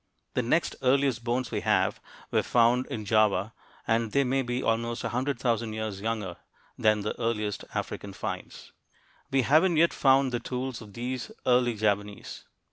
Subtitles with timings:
[0.33, 2.01] The next earliest bones we have
[2.31, 3.53] were found in Java,
[3.85, 6.37] and they may be almost a hundred thousand years younger
[6.75, 8.71] than the earliest African finds.
[9.29, 12.45] We haven't yet found the tools of these early Javanese.